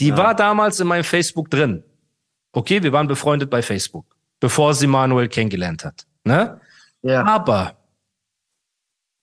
Die 0.00 0.08
ja. 0.08 0.16
war 0.16 0.34
damals 0.34 0.80
in 0.80 0.86
meinem 0.86 1.04
Facebook 1.04 1.50
drin. 1.50 1.84
Okay, 2.52 2.82
wir 2.82 2.92
waren 2.92 3.08
befreundet 3.08 3.50
bei 3.50 3.62
Facebook, 3.62 4.16
bevor 4.40 4.74
sie 4.74 4.86
Manuel 4.86 5.28
kennengelernt 5.28 5.84
hat. 5.84 6.06
Ne? 6.24 6.60
Ja. 7.02 7.24
Aber 7.24 7.76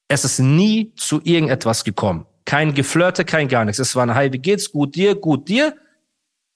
es 0.07 0.25
ist 0.25 0.39
nie 0.39 0.93
zu 0.95 1.21
irgendetwas 1.23 1.83
gekommen. 1.83 2.25
Kein 2.45 2.73
Geflirte, 2.73 3.25
kein 3.25 3.47
gar 3.47 3.63
nichts. 3.63 3.79
Es 3.79 3.95
war 3.95 4.03
ein 4.03 4.15
Hi, 4.15 4.33
wie 4.33 4.39
geht's? 4.39 4.71
Gut 4.71 4.95
dir, 4.95 5.15
gut 5.15 5.47
dir. 5.47 5.75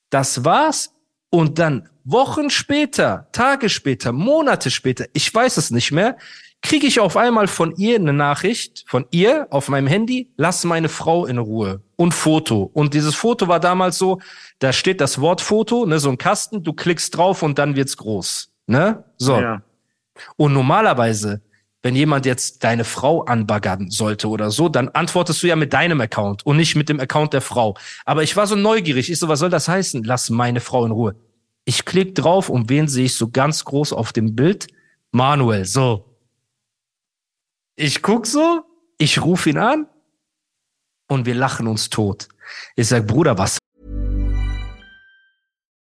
Das 0.09 0.43
war's. 0.43 0.91
Und 1.29 1.59
dann 1.59 1.89
Wochen 2.03 2.49
später, 2.49 3.27
Tage 3.31 3.69
später, 3.69 4.11
Monate 4.11 4.71
später, 4.71 5.05
ich 5.13 5.33
weiß 5.33 5.57
es 5.57 5.71
nicht 5.71 5.91
mehr, 5.91 6.17
kriege 6.63 6.87
ich 6.87 6.99
auf 6.99 7.17
einmal 7.17 7.47
von 7.47 7.75
ihr 7.75 7.97
eine 7.97 8.13
Nachricht, 8.13 8.85
von 8.87 9.05
ihr 9.11 9.47
auf 9.51 9.67
meinem 9.67 9.85
Handy, 9.85 10.31
lass 10.37 10.63
meine 10.63 10.89
Frau 10.89 11.25
in 11.25 11.37
Ruhe 11.37 11.81
und 11.97 12.13
Foto. 12.13 12.71
Und 12.73 12.93
dieses 12.93 13.13
Foto 13.13 13.47
war 13.47 13.59
damals 13.59 13.97
so, 13.97 14.19
da 14.59 14.73
steht 14.73 15.01
das 15.01 15.19
Wort 15.21 15.41
Foto, 15.41 15.85
ne, 15.85 15.99
so 15.99 16.09
ein 16.09 16.17
Kasten, 16.17 16.63
du 16.63 16.73
klickst 16.73 17.15
drauf 17.15 17.43
und 17.43 17.59
dann 17.59 17.75
wird's 17.75 17.97
groß. 17.97 18.49
Ne? 18.65 19.03
So. 19.17 19.39
Ja. 19.39 19.61
Und 20.37 20.53
normalerweise, 20.53 21.41
wenn 21.81 21.97
jemand 21.97 22.25
jetzt 22.25 22.63
deine 22.63 22.85
Frau 22.85 23.23
anbaggern 23.23 23.91
sollte 23.91 24.29
oder 24.29 24.49
so, 24.49 24.69
dann 24.69 24.87
antwortest 24.87 25.43
du 25.43 25.47
ja 25.47 25.57
mit 25.57 25.73
deinem 25.73 25.99
Account 25.99 26.45
und 26.45 26.55
nicht 26.55 26.75
mit 26.75 26.87
dem 26.87 27.01
Account 27.01 27.33
der 27.33 27.41
Frau. 27.41 27.75
Aber 28.05 28.23
ich 28.23 28.37
war 28.37 28.47
so 28.47 28.55
neugierig. 28.55 29.11
Ich 29.11 29.19
so, 29.19 29.27
was 29.27 29.39
soll 29.39 29.49
das 29.49 29.67
heißen? 29.67 30.03
Lass 30.05 30.29
meine 30.29 30.61
Frau 30.61 30.85
in 30.85 30.91
Ruhe. 30.91 31.15
Ich 31.65 31.83
klick 31.83 32.15
drauf 32.15 32.49
und 32.49 32.69
wen 32.69 32.87
sehe 32.87 33.05
ich 33.05 33.15
so 33.15 33.29
ganz 33.29 33.65
groß 33.65 33.91
auf 33.91 34.13
dem 34.13 34.33
Bild? 34.33 34.67
Manuel, 35.11 35.65
so. 35.65 36.12
Ich 37.75 38.01
guck 38.01 38.27
so, 38.27 38.63
ich 38.97 39.21
rufe 39.21 39.49
ihn 39.49 39.57
an 39.57 39.87
und 41.09 41.25
wir 41.25 41.35
lachen 41.35 41.67
uns 41.67 41.89
tot. 41.89 42.27
Ich 42.75 42.87
sag, 42.87 43.07
Bruder, 43.07 43.37
was 43.37 43.57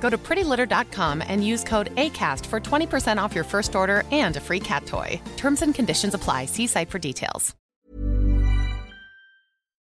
Go 0.00 0.08
to 0.10 0.16
prettylitter.com 0.16 1.22
and 1.26 1.44
use 1.44 1.64
code 1.64 1.94
ACAST 1.96 2.46
for 2.46 2.60
20% 2.60 3.18
off 3.20 3.34
your 3.34 3.44
first 3.44 3.74
order 3.74 4.04
and 4.12 4.36
a 4.36 4.40
free 4.40 4.60
cat 4.60 4.86
toy. 4.86 5.20
Terms 5.36 5.62
and 5.62 5.74
conditions 5.74 6.14
apply. 6.14 6.46
See 6.46 6.68
site 6.68 6.90
for 6.90 7.00
details. 7.00 7.54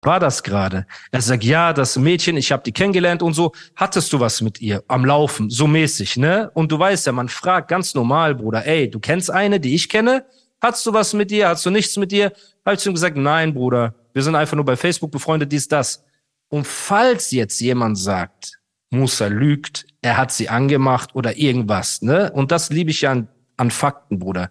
War 0.03 0.19
das 0.19 0.43
gerade? 0.43 0.85
Er 1.11 1.21
sagt, 1.21 1.45
ja, 1.45 1.71
das 1.71 1.97
Mädchen, 1.97 2.35
ich 2.35 2.51
habe 2.51 2.61
die 2.63 2.73
kennengelernt 2.73 3.23
und 3.23 3.33
so. 3.33 3.53
Hattest 3.75 4.11
du 4.11 4.19
was 4.19 4.41
mit 4.41 4.59
ihr 4.59 4.83
am 4.89 5.05
Laufen, 5.05 5.49
so 5.49 5.65
mäßig, 5.65 6.17
ne? 6.17 6.51
Und 6.53 6.71
du 6.73 6.77
weißt 6.77 7.05
ja, 7.05 7.13
man 7.13 7.29
fragt 7.29 7.69
ganz 7.69 7.93
normal, 7.93 8.35
Bruder, 8.35 8.65
ey, 8.65 8.89
du 8.89 8.99
kennst 8.99 9.31
eine, 9.31 9.61
die 9.61 9.75
ich 9.75 9.87
kenne? 9.87 10.25
Hattest 10.61 10.85
du 10.85 10.93
was 10.93 11.13
mit 11.13 11.31
ihr? 11.31 11.47
Hast 11.47 11.65
du 11.65 11.69
nichts 11.69 11.95
mit 11.95 12.11
ihr? 12.11 12.33
Hab 12.65 12.73
ich 12.77 12.85
ihm 12.85 12.93
gesagt, 12.93 13.15
nein, 13.15 13.53
Bruder, 13.53 13.95
wir 14.13 14.23
sind 14.23 14.35
einfach 14.35 14.55
nur 14.55 14.65
bei 14.65 14.75
Facebook 14.75 15.11
befreundet, 15.11 15.51
dies, 15.51 15.69
das. 15.69 16.03
Und 16.49 16.67
falls 16.67 17.31
jetzt 17.31 17.61
jemand 17.61 17.97
sagt, 17.97 18.59
Musa 18.93 19.27
lügt, 19.27 19.85
er 20.01 20.17
hat 20.17 20.31
sie 20.31 20.49
angemacht 20.49 21.15
oder 21.15 21.37
irgendwas, 21.37 22.01
ne? 22.01 22.31
Und 22.31 22.51
das 22.51 22.69
liebe 22.69 22.91
ich 22.91 23.01
ja 23.01 23.11
an, 23.11 23.27
an 23.57 23.71
Fakten, 23.71 24.19
Bruder. 24.19 24.49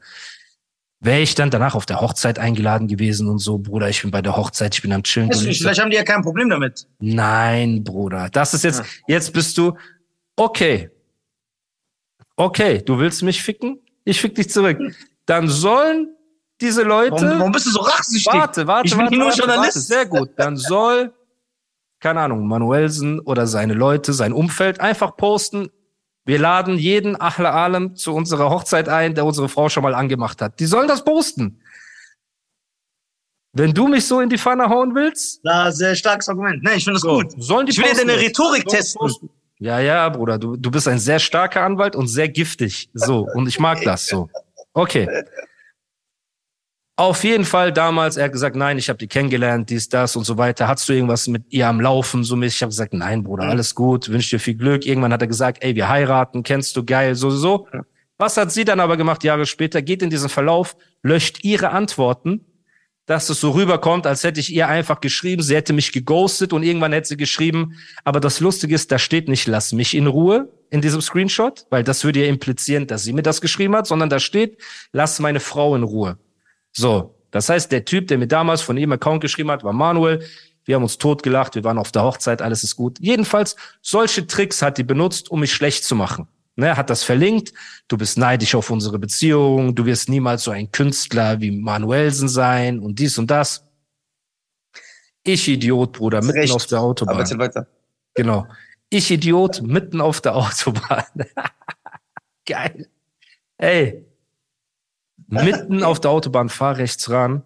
Wäre 1.01 1.21
ich 1.21 1.35
dann 1.35 1.51
danach 1.51 1.75
auf 1.75 1.87
der 1.87 2.01
Hochzeit 2.01 2.39
eingeladen 2.39 2.87
gewesen 2.87 3.29
und 3.29 3.39
so, 3.39 3.59
Bruder, 3.59 3.89
ich 3.89 4.03
bin 4.03 4.11
bei 4.11 4.23
der 4.23 4.37
Hochzeit, 4.37 4.75
ich 4.75 4.83
bin 4.83 4.93
am 4.93 5.03
Chillen. 5.03 5.29
Nicht, 5.29 5.61
vielleicht 5.61 5.81
haben 5.81 5.91
die 5.91 5.97
ja 5.97 6.05
kein 6.05 6.23
Problem 6.23 6.48
damit. 6.48 6.87
Nein, 7.01 7.83
Bruder. 7.83 8.29
Das 8.31 8.55
ist 8.55 8.63
jetzt, 8.63 8.81
ja. 8.81 9.17
jetzt 9.17 9.33
bist 9.33 9.58
du, 9.58 9.77
okay. 10.36 10.91
Okay, 12.36 12.83
du 12.85 12.98
willst 12.98 13.23
mich 13.23 13.42
ficken? 13.42 13.80
Ich 14.05 14.20
fick 14.20 14.35
dich 14.35 14.51
zurück. 14.51 14.79
Dann 15.27 15.48
sollen 15.48 16.14
diese 16.61 16.83
Leute. 16.83 17.13
Warum, 17.13 17.39
warum 17.39 17.53
bist 17.53 17.67
du 17.67 17.70
so 17.70 17.80
rachsüchtig? 17.80 18.33
Warte, 18.33 18.67
warte, 18.67 18.86
ich 18.86 18.92
bin 18.92 19.03
warte, 19.03 19.17
nur 19.17 19.27
warte, 19.27 19.39
Journalist. 19.39 19.77
Warte. 19.77 19.80
Sehr 19.80 20.07
gut. 20.07 20.30
Dann 20.36 20.57
soll 20.57 21.13
keine 22.02 22.20
Ahnung, 22.20 22.46
Manuelsen 22.46 23.20
oder 23.20 23.46
seine 23.46 23.74
Leute, 23.74 24.13
sein 24.13 24.33
Umfeld 24.33 24.80
einfach 24.80 25.17
posten. 25.17 25.70
Wir 26.24 26.39
laden 26.39 26.77
jeden 26.77 27.18
Achle 27.20 27.51
Alem 27.51 27.96
zu 27.96 28.13
unserer 28.14 28.51
Hochzeit 28.51 28.89
ein, 28.89 29.14
der 29.14 29.24
unsere 29.24 29.48
Frau 29.48 29.68
schon 29.68 29.83
mal 29.83 29.95
angemacht 29.95 30.42
hat. 30.42 30.61
Die 30.61 30.67
sollen 30.67 30.89
das 30.89 31.05
posten. 31.05 31.62
Wenn 33.52 33.73
du 33.73 33.86
mich 33.86 34.07
so 34.07 34.20
in 34.20 34.29
die 34.29 34.39
Pfanne 34.39 34.68
hauen 34.68 34.95
willst. 34.95 35.41
Na, 35.45 35.70
sehr 35.70 35.95
starkes 35.95 36.29
Argument. 36.29 36.62
Nee, 36.62 36.77
ich 36.77 36.85
finde 36.85 36.95
das 36.95 37.02
so, 37.02 37.18
gut. 37.18 37.33
Sollen 37.36 37.67
die 37.67 37.73
ich 37.73 37.79
will 37.79 37.86
ja 37.86 37.95
deine 37.95 38.17
Rhetorik 38.18 38.67
testen. 38.67 39.30
Ja, 39.58 39.79
ja, 39.79 40.08
Bruder, 40.08 40.39
du, 40.39 40.57
du 40.57 40.70
bist 40.70 40.89
ein 40.89 40.98
sehr 40.98 41.20
starker 41.20 41.62
Anwalt 41.62 41.95
und 41.95 42.08
sehr 42.08 42.29
giftig. 42.29 42.91
So, 42.95 43.29
und 43.35 43.46
ich 43.46 43.61
mag 43.61 43.80
das 43.83 44.07
so. 44.07 44.29
Okay. 44.73 45.08
Auf 47.02 47.24
jeden 47.24 47.45
Fall 47.45 47.73
damals, 47.73 48.17
er 48.17 48.27
hat 48.27 48.33
gesagt, 48.33 48.55
nein, 48.55 48.79
ich 48.79 48.89
habe 48.89 48.96
die 48.96 49.08
kennengelernt, 49.08 49.70
dies, 49.70 49.89
das 49.89 50.14
und 50.14 50.23
so 50.23 50.39
weiter. 50.39 50.68
Hattest 50.68 50.89
du 50.89 50.92
irgendwas 50.92 51.27
mit 51.27 51.42
ihr 51.48 51.67
am 51.67 51.80
Laufen? 51.80 52.23
So 52.23 52.36
mäßig. 52.36 52.58
Ich 52.58 52.63
habe 52.63 52.70
gesagt, 52.70 52.95
nein, 52.95 53.24
Bruder, 53.24 53.42
alles 53.42 53.74
gut, 53.74 54.08
wünsche 54.08 54.36
dir 54.36 54.39
viel 54.39 54.55
Glück. 54.55 54.86
Irgendwann 54.86 55.12
hat 55.12 55.20
er 55.20 55.27
gesagt, 55.27 55.64
ey, 55.64 55.74
wir 55.74 55.89
heiraten, 55.89 56.45
kennst 56.45 56.77
du, 56.77 56.85
geil, 56.85 57.17
so, 57.17 57.30
so. 57.30 57.67
Was 58.18 58.36
hat 58.36 58.52
sie 58.52 58.64
dann 58.64 58.79
aber 58.79 58.96
gemacht, 58.96 59.24
Jahre 59.24 59.46
später? 59.46 59.83
Geht 59.83 60.01
in 60.01 60.11
diesen 60.11 60.29
Verlauf, 60.29 60.77
löscht 61.02 61.42
ihre 61.42 61.70
Antworten, 61.70 62.46
dass 63.07 63.29
es 63.30 63.41
so 63.41 63.51
rüberkommt, 63.51 64.07
als 64.07 64.23
hätte 64.23 64.39
ich 64.39 64.55
ihr 64.55 64.68
einfach 64.68 65.01
geschrieben, 65.01 65.42
sie 65.42 65.57
hätte 65.57 65.73
mich 65.73 65.91
geghostet 65.91 66.52
und 66.52 66.62
irgendwann 66.62 66.92
hätte 66.92 67.08
sie 67.08 67.17
geschrieben. 67.17 67.80
Aber 68.05 68.20
das 68.20 68.39
Lustige 68.39 68.77
ist, 68.77 68.92
da 68.92 69.01
steht 69.01 69.27
nicht, 69.27 69.48
lass 69.48 69.73
mich 69.73 69.96
in 69.96 70.07
Ruhe 70.07 70.52
in 70.70 70.80
diesem 70.80 71.01
Screenshot, 71.01 71.67
weil 71.68 71.83
das 71.83 72.05
würde 72.05 72.20
ja 72.20 72.27
implizieren, 72.27 72.86
dass 72.86 73.02
sie 73.02 73.12
mir 73.12 73.23
das 73.23 73.41
geschrieben 73.41 73.74
hat, 73.74 73.89
sondern 73.89 74.08
da 74.08 74.20
steht, 74.20 74.62
lass 74.92 75.18
meine 75.18 75.41
Frau 75.41 75.74
in 75.74 75.83
Ruhe. 75.83 76.17
So, 76.73 77.15
das 77.31 77.49
heißt, 77.49 77.73
der 77.73 77.85
Typ, 77.85 78.09
der 78.09 78.19
mir 78.19 78.29
damals 78.29 78.63
von 78.63 78.77
ihm 78.77 78.93
Account 78.93 79.21
geschrieben 79.21 79.51
hat, 79.51 79.65
war 79.65 79.73
Manuel. 79.73 80.25
Wir 80.65 80.77
haben 80.77 80.83
uns 80.83 80.99
totgelacht, 80.99 81.55
wir 81.55 81.65
waren 81.65 81.79
auf 81.79 81.91
der 81.91 82.05
Hochzeit, 82.05 82.41
alles 82.41 82.63
ist 82.63 82.77
gut. 82.77 82.99
Jedenfalls, 83.01 83.57
solche 83.81 84.27
Tricks 84.27 84.63
hat 84.63 84.79
die 84.79 84.85
benutzt, 84.85 85.31
um 85.31 85.41
mich 85.41 85.53
schlecht 85.53 85.85
zu 85.85 85.97
machen. 85.97 86.29
Ne, 86.55 86.77
hat 86.77 86.91
das 86.91 87.03
verlinkt, 87.03 87.55
du 87.89 87.97
bist 87.97 88.19
neidisch 88.19 88.55
auf 88.55 88.69
unsere 88.69 88.99
Beziehung, 88.99 89.75
du 89.75 89.87
wirst 89.87 90.11
niemals 90.11 90.45
so 90.45 90.51
ein 90.51 90.71
Künstler 90.71 91.41
wie 91.41 91.51
Manuelsen 91.51 92.29
sein 92.29 92.79
und 92.79 92.99
dies 92.99 93.17
und 93.17 93.31
das. 93.31 93.65
Ich 95.25 95.49
Idiot, 95.49 95.93
Bruder, 95.93 96.21
mitten 96.21 96.41
Recht. 96.41 96.53
auf 96.53 96.67
der 96.67 96.81
Autobahn. 96.81 97.17
Aber 97.17 97.39
weiter. 97.39 97.67
Genau. 98.15 98.47
Ich 98.91 99.11
Idiot, 99.11 99.63
mitten 99.63 100.03
auf 100.03 100.21
der 100.21 100.37
Autobahn. 100.37 101.05
Geil. 102.47 102.87
Ey, 103.57 104.05
mitten 105.33 105.83
auf 105.83 106.01
der 106.01 106.11
Autobahn, 106.11 106.48
fahr 106.48 106.77
rechts 106.77 107.11
ran, 107.11 107.43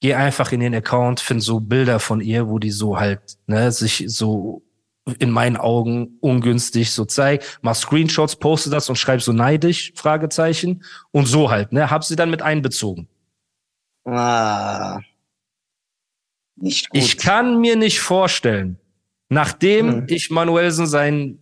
geh 0.00 0.14
einfach 0.14 0.52
in 0.52 0.60
den 0.60 0.74
Account, 0.74 1.20
find 1.20 1.42
so 1.42 1.60
Bilder 1.60 1.98
von 1.98 2.20
ihr, 2.20 2.48
wo 2.48 2.58
die 2.58 2.70
so 2.70 2.98
halt, 2.98 3.20
ne, 3.46 3.72
sich 3.72 4.04
so 4.06 4.62
in 5.18 5.30
meinen 5.30 5.56
Augen 5.56 6.16
ungünstig 6.20 6.92
so 6.92 7.04
zeigt, 7.04 7.58
mach 7.62 7.74
Screenshots, 7.74 8.36
poste 8.36 8.70
das 8.70 8.88
und 8.88 8.96
schreib 8.96 9.20
so 9.20 9.32
neidisch, 9.32 9.92
Fragezeichen, 9.94 10.82
und 11.10 11.26
so 11.26 11.50
halt, 11.50 11.72
ne, 11.72 11.90
hab 11.90 12.04
sie 12.04 12.16
dann 12.16 12.30
mit 12.30 12.42
einbezogen. 12.42 13.08
Ah. 14.04 15.00
Nicht 16.56 16.90
gut. 16.90 17.02
Ich 17.02 17.18
kann 17.18 17.60
mir 17.60 17.76
nicht 17.76 18.00
vorstellen, 18.00 18.78
nachdem 19.28 19.92
hm. 19.92 20.06
ich 20.08 20.30
Manuelsen 20.30 20.86
sein 20.86 21.38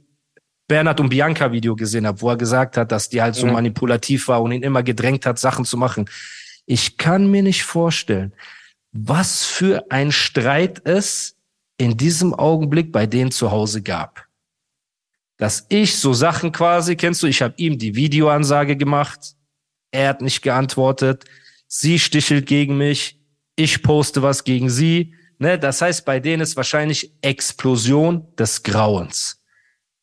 Bernhard 0.72 1.00
und 1.00 1.10
Bianca 1.10 1.52
Video 1.52 1.76
gesehen 1.76 2.06
habe, 2.06 2.18
wo 2.22 2.30
er 2.30 2.38
gesagt 2.38 2.78
hat, 2.78 2.90
dass 2.92 3.10
die 3.10 3.20
halt 3.20 3.34
so 3.34 3.46
mhm. 3.46 3.52
manipulativ 3.52 4.28
war 4.28 4.40
und 4.40 4.52
ihn 4.52 4.62
immer 4.62 4.82
gedrängt 4.82 5.26
hat, 5.26 5.38
Sachen 5.38 5.66
zu 5.66 5.76
machen. 5.76 6.08
Ich 6.64 6.96
kann 6.96 7.30
mir 7.30 7.42
nicht 7.42 7.62
vorstellen, 7.62 8.32
was 8.90 9.44
für 9.44 9.84
ein 9.90 10.10
Streit 10.12 10.80
es 10.86 11.36
in 11.76 11.98
diesem 11.98 12.32
Augenblick 12.32 12.90
bei 12.90 13.04
denen 13.04 13.30
zu 13.30 13.50
Hause 13.50 13.82
gab. 13.82 14.24
Dass 15.36 15.66
ich 15.68 15.98
so 15.98 16.14
Sachen 16.14 16.52
quasi, 16.52 16.96
kennst 16.96 17.22
du, 17.22 17.26
ich 17.26 17.42
habe 17.42 17.52
ihm 17.58 17.76
die 17.76 17.94
Videoansage 17.94 18.74
gemacht, 18.74 19.34
er 19.90 20.08
hat 20.08 20.22
nicht 20.22 20.40
geantwortet, 20.40 21.26
sie 21.68 21.98
stichelt 21.98 22.46
gegen 22.46 22.78
mich, 22.78 23.20
ich 23.56 23.82
poste 23.82 24.22
was 24.22 24.42
gegen 24.42 24.70
sie. 24.70 25.12
Ne? 25.38 25.58
Das 25.58 25.82
heißt, 25.82 26.06
bei 26.06 26.18
denen 26.18 26.40
ist 26.40 26.56
wahrscheinlich 26.56 27.12
Explosion 27.20 28.26
des 28.36 28.62
Grauens. 28.62 29.41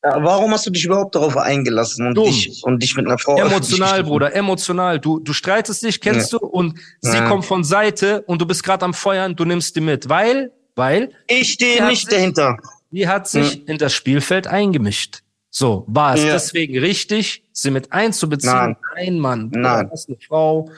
Ja, 0.03 0.23
warum 0.23 0.51
hast 0.51 0.65
du 0.65 0.69
dich 0.69 0.85
überhaupt 0.85 1.15
darauf 1.15 1.35
eingelassen 1.35 2.07
und, 2.07 2.17
dich, 2.17 2.63
und 2.63 2.81
dich 2.81 2.95
mit 2.95 3.05
einer 3.05 3.17
Frau 3.17 3.37
Emotional, 3.37 4.03
Bruder, 4.03 4.33
emotional. 4.33 4.97
Du, 4.97 5.19
du 5.19 5.33
streitest 5.33 5.83
dich, 5.83 5.99
kennst 5.99 6.31
ja. 6.31 6.39
du, 6.39 6.45
und 6.45 6.79
sie 7.01 7.17
ja. 7.17 7.27
kommt 7.27 7.45
von 7.45 7.65
Seite 7.65 8.21
und 8.21 8.41
du 8.41 8.45
bist 8.45 8.63
gerade 8.63 8.85
am 8.85 8.93
Feuern, 8.93 9.35
du 9.35 9.43
nimmst 9.43 9.75
die 9.75 9.81
mit. 9.81 10.07
Weil, 10.07 10.53
weil. 10.75 11.09
Ich 11.27 11.53
stehe 11.53 11.85
nicht 11.85 12.07
sich, 12.07 12.15
dahinter. 12.15 12.57
Die 12.91 13.09
hat 13.09 13.27
sich 13.27 13.55
hm. 13.55 13.63
in 13.67 13.77
das 13.77 13.93
Spielfeld 13.93 14.47
eingemischt. 14.47 15.21
So, 15.49 15.83
war 15.87 16.15
es 16.15 16.21
deswegen 16.21 16.79
richtig, 16.79 17.43
sie 17.51 17.71
mit 17.71 17.91
einzubeziehen? 17.91 18.53
Nein, 18.53 18.77
Nein 18.95 19.19
Mann. 19.19 19.51
Nein. 19.51 19.87
Du 19.87 19.91
hast 19.91 20.07
eine 20.07 20.17
Frau. 20.25 20.71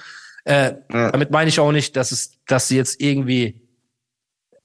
Äh, 0.45 0.73
ja. 0.91 1.11
Damit 1.11 1.29
meine 1.29 1.49
ich 1.49 1.59
auch 1.59 1.71
nicht, 1.71 1.95
dass 1.95 2.11
es, 2.11 2.39
dass 2.47 2.69
sie 2.69 2.77
jetzt 2.77 2.99
irgendwie 2.99 3.60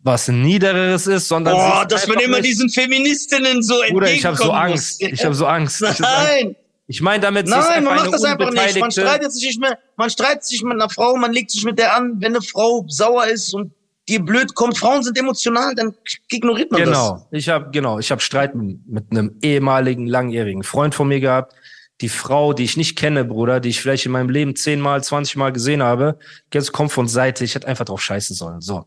was 0.07 0.29
Niedereres 0.29 1.07
ist, 1.07 1.29
sondern. 1.29 1.55
Boah, 1.55 1.85
dass 1.87 2.07
man 2.07 2.21
immer 2.21 2.37
nicht, 2.37 2.47
diesen 2.47 2.71
Feministinnen 2.71 3.63
so 3.63 3.75
Bruder, 3.91 4.11
ich 4.11 4.25
habe 4.25 4.37
so 4.37 4.53
Angst. 4.53 5.03
Ich 5.03 5.25
habe 5.25 5.35
so 5.35 5.47
Angst. 5.47 5.83
Nein. 5.99 6.57
Ich 6.87 7.03
meine 7.03 7.21
damit, 7.21 7.49
Nein, 7.49 7.83
man 7.83 7.97
macht 7.97 8.15
das 8.15 8.23
einfach 8.23 8.53
nicht. 8.53 8.79
Man 8.79 8.93
streitet 8.93 9.33
sich 9.33 9.45
nicht 9.45 9.61
mehr, 9.61 9.77
man 9.97 10.09
streitet 10.09 10.45
sich 10.45 10.63
mit 10.63 10.75
einer 10.75 10.89
Frau, 10.89 11.17
man 11.17 11.33
legt 11.33 11.51
sich 11.51 11.65
mit 11.65 11.81
der 11.81 11.97
an, 11.97 12.21
wenn 12.21 12.37
eine 12.37 12.43
Frau 12.43 12.85
sauer 12.87 13.27
ist 13.27 13.53
und 13.53 13.73
dir 14.09 14.21
blöd 14.21 14.55
kommt. 14.55 14.79
Frauen 14.79 15.03
sind 15.03 15.19
emotional, 15.19 15.75
dann 15.75 15.97
ignoriert 16.31 16.71
man 16.71 16.85
genau. 16.85 16.93
das. 16.93 17.23
Genau. 17.23 17.29
Ich 17.33 17.49
habe 17.49 17.71
genau, 17.73 17.99
ich 17.99 18.13
habe 18.13 18.21
Streit 18.21 18.55
mit 18.55 19.11
einem 19.11 19.37
ehemaligen 19.43 20.07
langjährigen 20.07 20.63
Freund 20.63 20.95
von 20.95 21.09
mir 21.09 21.19
gehabt. 21.19 21.55
Die 22.01 22.09
Frau, 22.09 22.53
die 22.53 22.63
ich 22.63 22.77
nicht 22.77 22.97
kenne, 22.97 23.25
Bruder, 23.25 23.59
die 23.59 23.71
ich 23.71 23.81
vielleicht 23.81 24.07
in 24.07 24.13
meinem 24.13 24.29
Leben 24.29 24.55
zehnmal, 24.55 25.03
zwanzigmal 25.03 25.51
gesehen 25.51 25.83
habe, 25.83 26.19
jetzt 26.53 26.71
kommt 26.73 26.93
von 26.93 27.09
Seite. 27.09 27.43
Ich 27.43 27.57
hätte 27.57 27.67
einfach 27.67 27.87
drauf 27.87 28.01
scheißen 28.01 28.37
sollen. 28.37 28.61
So. 28.61 28.87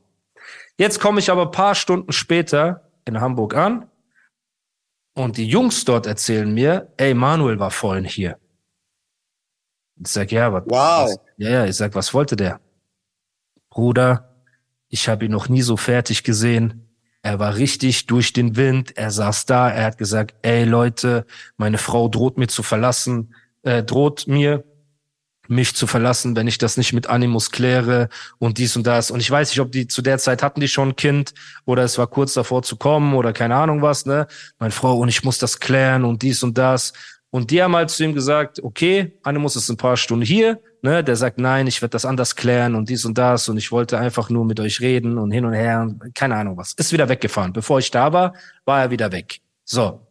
Jetzt 0.80 1.02
komme 1.02 1.20
ich 1.20 1.30
aber 1.30 1.52
paar 1.52 1.76
Stunden 1.76 2.14
später 2.14 2.90
in 3.04 3.20
Hamburg 3.20 3.54
an 3.54 3.90
und 5.14 5.36
die 5.36 5.46
Jungs 5.46 5.84
dort 5.84 6.06
erzählen 6.06 6.50
mir, 6.50 6.94
ey, 6.96 7.14
Manuel 7.14 7.60
war 7.60 7.70
vorhin 7.70 8.06
hier. 8.06 8.40
Ich 9.98 10.08
sag, 10.08 10.32
ja, 10.32 10.54
was, 10.54 10.64
wow. 10.68 11.10
Was, 11.10 11.20
ja, 11.36 11.50
ja, 11.50 11.66
ich 11.66 11.76
sag, 11.76 11.96
was 11.96 12.14
wollte 12.14 12.38
der? 12.38 12.62
Bruder, 13.70 14.42
ich 14.88 15.10
habe 15.10 15.26
ihn 15.26 15.32
noch 15.32 15.50
nie 15.50 15.64
so 15.64 15.76
fertig 15.76 16.24
gesehen. 16.24 16.96
Er 17.24 17.40
war 17.40 17.58
richtig 17.58 18.06
durch 18.06 18.32
den 18.32 18.56
Wind. 18.56 18.96
Er 18.96 19.12
saß 19.12 19.48
da. 19.48 19.70
Er 19.70 19.84
hat 19.84 19.98
gesagt, 19.98 20.34
ey 20.44 20.64
Leute, 20.64 21.26
meine 21.58 21.78
Frau 21.78 22.08
droht 22.08 22.38
mir 22.38 22.48
zu 22.48 22.64
verlassen, 22.64 23.36
äh, 23.64 23.84
droht 23.84 24.28
mir, 24.28 24.64
mich 25.50 25.76
zu 25.76 25.88
verlassen, 25.88 26.36
wenn 26.36 26.48
ich 26.48 26.58
das 26.58 26.78
nicht 26.78 26.94
mit 26.94 27.08
Animus 27.08 27.52
kläre 27.52 28.10
und 28.38 28.58
dies 28.58 28.78
und 28.78 28.86
das. 28.86 29.12
Und 29.12 29.20
ich 29.20 29.30
weiß 29.30 29.50
nicht, 29.50 29.60
ob 29.60 29.72
die 29.72 29.88
zu 29.88 30.02
der 30.02 30.20
Zeit 30.20 30.44
hatten 30.44 30.62
die 30.62 30.68
schon 30.68 30.90
ein 30.90 30.96
Kind 30.96 31.34
oder 31.66 31.84
es 31.84 31.98
war 31.98 32.08
kurz 32.08 32.34
davor 32.34 32.62
zu 32.62 32.78
kommen 32.78 33.16
oder 33.16 33.34
keine 33.34 33.56
Ahnung 33.56 33.82
was, 33.82 34.06
ne? 34.06 34.28
Meine 34.60 34.72
Frau 34.72 34.98
und 34.98 35.10
ich 35.10 35.24
muss 35.24 35.40
das 35.40 35.60
klären 35.60 36.06
und 36.06 36.22
dies 36.22 36.44
und 36.44 36.58
das. 36.58 36.94
Und 37.32 37.52
die 37.52 37.62
haben 37.62 37.76
halt 37.76 37.90
zu 37.90 38.04
ihm 38.04 38.14
gesagt, 38.14 38.64
okay, 38.64 39.18
Animus 39.24 39.56
ist 39.56 39.70
ein 39.70 39.78
paar 39.78 39.98
Stunden 39.98 40.26
hier, 40.26 40.60
ne? 40.82 41.04
Der 41.04 41.16
sagt, 41.16 41.40
nein, 41.40 41.68
ich 41.68 41.82
werde 41.82 41.92
das 41.92 42.06
anders 42.06 42.36
klären 42.36 42.76
und 42.76 42.90
dies 42.90 43.06
und 43.06 43.18
das 43.18 43.50
und 43.50 43.58
ich 43.58 43.72
wollte 43.72 43.98
einfach 43.98 44.30
nur 44.30 44.46
mit 44.46 44.60
euch 44.60 44.82
reden 44.82 45.18
und 45.18 45.32
hin 45.32 45.46
und 45.46 45.54
her 45.54 45.82
und 45.82 46.14
keine 46.14 46.36
Ahnung 46.36 46.58
was. 46.58 46.74
Ist 46.74 46.94
wieder 46.94 47.10
weggefahren. 47.10 47.54
Bevor 47.54 47.80
ich 47.80 47.90
da 47.90 48.14
war, 48.14 48.34
war 48.66 48.82
er 48.82 48.92
wieder 48.92 49.12
weg. 49.12 49.40
So. 49.66 50.06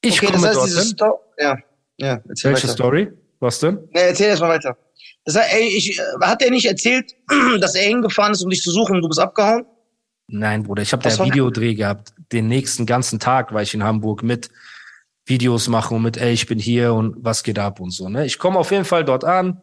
Ich 0.00 0.22
okay, 0.22 0.32
komme 0.32 0.48
das 0.48 0.56
heißt, 0.56 0.74
dorthin. 0.74 0.92
Sto 0.92 1.20
ja, 1.38 1.56
ja. 1.98 2.20
Welche 2.24 2.48
weiter. 2.48 2.68
Story? 2.68 3.12
Was 3.40 3.58
denn? 3.58 3.88
Nee, 3.92 4.00
erzähl 4.00 4.28
erst 4.28 4.42
mal 4.42 4.50
weiter. 4.50 4.76
Das 5.24 5.36
heißt, 5.36 5.54
ey, 5.54 5.68
ich, 5.68 5.98
äh, 5.98 6.02
hat 6.20 6.42
er 6.42 6.50
nicht 6.50 6.66
erzählt, 6.66 7.14
dass 7.60 7.74
er 7.74 7.82
hingefahren 7.82 8.32
ist, 8.32 8.42
um 8.42 8.50
dich 8.50 8.62
zu 8.62 8.70
suchen 8.70 8.96
und 8.96 9.02
du 9.02 9.08
bist 9.08 9.20
abgehauen? 9.20 9.64
Nein, 10.28 10.62
Bruder, 10.62 10.82
ich 10.82 10.92
habe 10.92 11.02
da 11.02 11.24
Videodreh 11.24 11.74
gehabt. 11.74 12.12
Den 12.32 12.46
nächsten 12.46 12.86
ganzen 12.86 13.18
Tag 13.18 13.52
war 13.52 13.62
ich 13.62 13.74
in 13.74 13.82
Hamburg 13.82 14.22
mit 14.22 14.50
Videos 15.26 15.68
machen 15.68 15.96
und 15.96 16.02
mit, 16.02 16.16
ey, 16.18 16.32
ich 16.32 16.46
bin 16.46 16.58
hier 16.58 16.94
und 16.94 17.16
was 17.18 17.42
geht 17.42 17.58
ab 17.58 17.80
und 17.80 17.90
so. 17.90 18.08
Ne? 18.08 18.26
Ich 18.26 18.38
komme 18.38 18.58
auf 18.58 18.70
jeden 18.70 18.84
Fall 18.84 19.04
dort 19.04 19.24
an. 19.24 19.60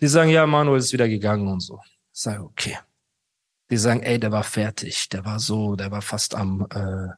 Die 0.00 0.08
sagen, 0.08 0.30
ja, 0.30 0.46
Manuel 0.46 0.78
ist 0.78 0.92
wieder 0.92 1.08
gegangen 1.08 1.46
und 1.48 1.60
so. 1.60 1.80
Ich 2.12 2.20
sage, 2.20 2.42
okay. 2.42 2.78
Die 3.70 3.76
sagen, 3.76 4.02
ey, 4.02 4.18
der 4.18 4.32
war 4.32 4.44
fertig, 4.44 5.08
der 5.10 5.24
war 5.24 5.38
so, 5.38 5.76
der 5.76 5.90
war 5.90 6.02
fast 6.02 6.34
am 6.34 6.66
äh, 6.74 7.08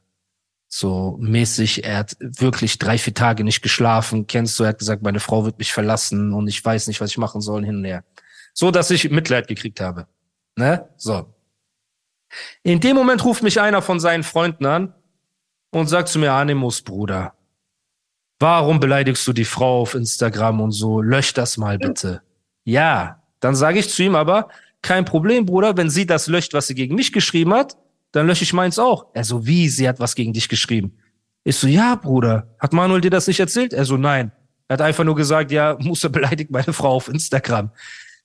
so 0.73 1.17
mäßig, 1.19 1.83
er 1.83 1.97
hat 1.97 2.15
wirklich 2.19 2.79
drei, 2.79 2.97
vier 2.97 3.13
Tage 3.13 3.43
nicht 3.43 3.61
geschlafen, 3.61 4.25
kennst 4.25 4.57
du, 4.57 4.63
er 4.63 4.69
hat 4.69 4.79
gesagt, 4.79 5.03
meine 5.03 5.19
Frau 5.19 5.43
wird 5.43 5.59
mich 5.59 5.73
verlassen 5.73 6.33
und 6.33 6.47
ich 6.47 6.63
weiß 6.63 6.87
nicht, 6.87 7.01
was 7.01 7.11
ich 7.11 7.17
machen 7.17 7.41
soll, 7.41 7.65
hin 7.65 7.77
und 7.77 7.83
her. 7.83 8.05
So, 8.53 8.71
dass 8.71 8.89
ich 8.89 9.11
Mitleid 9.11 9.49
gekriegt 9.49 9.81
habe. 9.81 10.07
Ne? 10.55 10.87
So. 10.95 11.33
In 12.63 12.79
dem 12.79 12.95
Moment 12.95 13.25
ruft 13.25 13.43
mich 13.43 13.59
einer 13.59 13.81
von 13.81 13.99
seinen 13.99 14.23
Freunden 14.23 14.65
an 14.65 14.93
und 15.71 15.87
sagt 15.87 16.07
zu 16.07 16.19
mir, 16.19 16.31
Animus, 16.31 16.81
Bruder, 16.81 17.33
warum 18.39 18.79
beleidigst 18.79 19.27
du 19.27 19.33
die 19.33 19.43
Frau 19.43 19.81
auf 19.81 19.93
Instagram 19.93 20.61
und 20.61 20.71
so? 20.71 21.01
Lösch 21.01 21.33
das 21.33 21.57
mal 21.57 21.77
bitte. 21.79 22.21
Ja, 22.63 23.21
dann 23.41 23.55
sage 23.55 23.79
ich 23.79 23.89
zu 23.89 24.03
ihm 24.03 24.15
aber, 24.15 24.47
kein 24.81 25.03
Problem, 25.03 25.45
Bruder, 25.45 25.75
wenn 25.75 25.89
sie 25.89 26.05
das 26.05 26.27
löscht, 26.27 26.53
was 26.53 26.67
sie 26.67 26.75
gegen 26.75 26.95
mich 26.95 27.11
geschrieben 27.11 27.53
hat, 27.53 27.75
dann 28.11 28.27
lösche 28.27 28.43
ich 28.43 28.53
meins 28.53 28.79
auch. 28.79 29.07
Er 29.13 29.23
so, 29.23 29.45
wie? 29.45 29.69
Sie 29.69 29.87
hat 29.87 29.99
was 29.99 30.15
gegen 30.15 30.33
dich 30.33 30.49
geschrieben. 30.49 30.97
Ich 31.43 31.55
so, 31.55 31.67
ja, 31.67 31.95
Bruder. 31.95 32.55
Hat 32.59 32.73
Manuel 32.73 33.01
dir 33.01 33.09
das 33.09 33.27
nicht 33.27 33.39
erzählt? 33.39 33.73
Er 33.73 33.85
so, 33.85 33.97
nein. 33.97 34.31
Er 34.67 34.73
hat 34.73 34.81
einfach 34.81 35.03
nur 35.03 35.15
gesagt, 35.15 35.51
ja, 35.51 35.77
Musa 35.81 36.07
beleidigt 36.07 36.51
meine 36.51 36.73
Frau 36.73 36.91
auf 36.91 37.07
Instagram. 37.07 37.71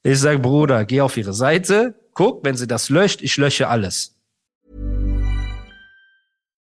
Ich 0.03 0.21
sag, 0.21 0.43
Bruder, 0.43 0.85
geh 0.85 1.01
auf 1.01 1.17
ihre 1.17 1.33
Seite, 1.33 1.95
guck, 2.15 2.45
wenn 2.45 2.57
sie 2.57 2.67
das 2.67 2.91
löscht, 2.91 3.23
ich 3.23 3.37
lösche 3.37 3.69
alles. 3.69 4.16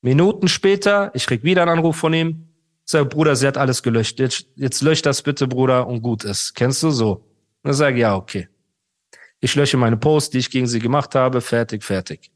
Minuten 0.00 0.48
später, 0.48 1.10
ich 1.14 1.26
krieg 1.26 1.42
wieder 1.42 1.62
einen 1.62 1.78
Anruf 1.78 1.96
von 1.96 2.14
ihm. 2.14 2.48
Sag, 2.84 3.10
Bruder, 3.10 3.36
sie 3.36 3.46
hat 3.46 3.58
alles 3.58 3.82
gelöscht. 3.82 4.18
Jetzt, 4.18 4.46
jetzt 4.56 4.80
lösch 4.80 5.02
das 5.02 5.22
bitte, 5.22 5.46
Bruder, 5.46 5.86
und 5.86 6.02
gut 6.02 6.24
ist. 6.24 6.54
Kennst 6.54 6.82
du 6.82 6.90
so? 6.90 7.26
Und 7.62 7.70
ich 7.72 7.76
sage, 7.76 7.98
ja, 7.98 8.16
okay. 8.16 8.48
Ich 9.40 9.54
lösche 9.54 9.76
meine 9.76 9.96
Post, 9.96 10.34
die 10.34 10.38
ich 10.38 10.50
gegen 10.50 10.66
sie 10.66 10.78
gemacht 10.78 11.14
habe. 11.14 11.40
Fertig, 11.40 11.84
fertig. 11.84 12.30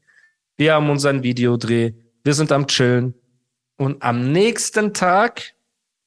Wir 0.55 0.75
haben 0.75 0.89
unseren 0.89 1.23
Videodreh. 1.23 1.93
Wir 2.23 2.33
sind 2.33 2.51
am 2.51 2.67
Chillen. 2.67 3.13
Und 3.77 4.03
am 4.03 4.31
nächsten 4.31 4.93
Tag 4.93 5.53